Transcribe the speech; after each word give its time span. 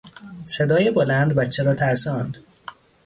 صدای 0.45 0.91
بلند 0.91 1.35
بچه 1.35 1.63
را 1.63 1.73
ترساند. 1.73 2.37